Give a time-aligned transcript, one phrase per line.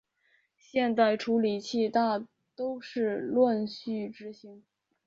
[0.57, 4.63] 现代处理器大都是乱序执行。